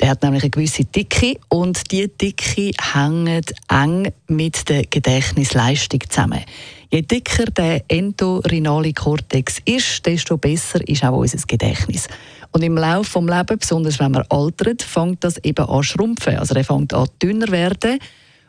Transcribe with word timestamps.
Der 0.00 0.10
hat 0.10 0.22
nämlich 0.22 0.44
eine 0.44 0.50
gewisse 0.50 0.84
Dicke 0.84 1.40
und 1.48 1.90
die 1.90 2.06
Dicke 2.06 2.70
hängt 2.92 3.52
eng 3.68 4.12
mit 4.28 4.68
der 4.68 4.84
Gedächtnisleistung 4.84 6.00
zusammen. 6.08 6.44
Je 6.90 7.02
dicker 7.02 7.44
der 7.46 7.82
entorhinale 7.88 8.94
Kortex 8.94 9.60
ist, 9.64 10.06
desto 10.06 10.38
besser 10.38 10.86
ist 10.88 11.04
auch 11.04 11.18
unser 11.18 11.38
Gedächtnis. 11.46 12.08
Und 12.58 12.64
im 12.64 12.76
Laufe 12.76 13.20
des 13.20 13.28
Lebens, 13.28 13.60
besonders 13.60 14.00
wenn 14.00 14.10
man 14.10 14.24
altert, 14.30 14.82
fängt 14.82 15.22
das 15.22 15.36
eben 15.44 15.64
an 15.64 15.84
schrumpfen. 15.84 16.38
Also 16.38 16.56
er 16.56 16.64
fängt 16.64 16.92
an 16.92 17.06
dünner 17.22 17.46
werden. 17.52 18.00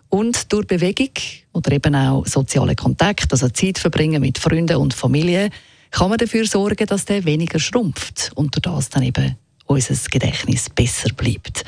Und 0.09 0.51
durch 0.51 0.65
Bewegung 0.65 1.11
oder 1.53 1.71
eben 1.73 1.93
auch 1.93 2.25
soziale 2.25 2.73
Kontakt, 2.73 3.31
also 3.31 3.49
Zeit 3.49 3.77
verbringen 3.77 4.19
mit 4.19 4.39
Freunden 4.39 4.77
und 4.77 4.95
Familie, 4.95 5.51
kann 5.91 6.09
man 6.09 6.17
dafür 6.17 6.47
sorgen, 6.47 6.87
dass 6.87 7.05
der 7.05 7.23
weniger 7.23 7.59
schrumpft 7.59 8.31
und 8.33 8.55
durch 8.55 8.63
das 8.63 8.89
dann 8.89 9.03
eben 9.03 9.35
unser 9.67 9.93
Gedächtnis 10.09 10.71
besser 10.71 11.13
bleibt. 11.13 11.63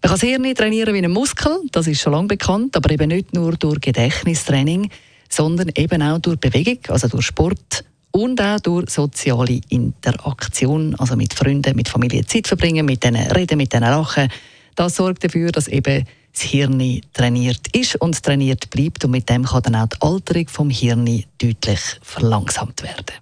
Man 0.00 0.02
kann 0.02 0.10
das 0.12 0.20
Hirn 0.20 0.54
trainieren 0.54 0.94
wie 0.94 1.02
ein 1.02 1.10
Muskel, 1.10 1.62
das 1.72 1.88
ist 1.88 2.00
schon 2.00 2.12
lange 2.12 2.28
bekannt, 2.28 2.76
aber 2.76 2.92
eben 2.92 3.08
nicht 3.08 3.34
nur 3.34 3.54
durch 3.54 3.80
Gedächtnistraining, 3.80 4.88
sondern 5.28 5.72
eben 5.74 6.00
auch 6.00 6.20
durch 6.20 6.38
Bewegung, 6.38 6.78
also 6.90 7.08
durch 7.08 7.26
Sport 7.26 7.84
und 8.12 8.40
auch 8.40 8.60
durch 8.60 8.90
soziale 8.90 9.60
Interaktion, 9.68 10.94
also 10.96 11.16
mit 11.16 11.34
Freunden, 11.34 11.74
mit 11.74 11.88
Familie 11.88 12.24
Zeit 12.24 12.46
verbringen, 12.46 12.86
mit 12.86 13.02
denen 13.02 13.30
reden, 13.32 13.58
mit 13.58 13.72
denen 13.72 13.90
lachen. 13.90 14.28
Das 14.74 14.96
sorgt 14.96 15.24
dafür, 15.24 15.50
dass 15.50 15.68
eben 15.68 16.06
das 16.32 16.42
Hirn 16.42 17.00
trainiert 17.12 17.68
ist 17.74 17.96
und 17.96 18.22
trainiert 18.22 18.70
bleibt 18.70 19.04
und 19.04 19.10
mit 19.10 19.28
dem 19.28 19.44
kann 19.44 19.62
dann 19.62 19.76
auch 19.76 19.88
die 19.88 20.00
Alterung 20.00 20.48
vom 20.48 20.70
Hirn 20.70 21.24
deutlich 21.38 21.80
verlangsamt 22.00 22.82
werden. 22.82 23.16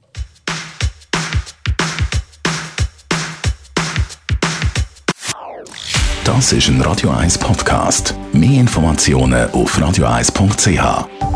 Das 6.24 6.52
ist 6.52 6.68
ein 6.68 6.80
Radio 6.82 7.10
1 7.10 7.38
Podcast. 7.38 8.14
Mehr 8.32 8.60
Informationen 8.60 9.50
auf 9.50 9.76
radio1.ch. 9.76 11.29